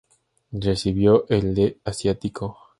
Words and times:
Recibió 0.51 1.29
el 1.29 1.53
de 1.53 1.77
"Asiático". 1.85 2.57